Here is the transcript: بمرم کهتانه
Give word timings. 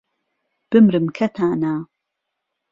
بمرم 0.71 1.05
کهتانه 1.15 1.75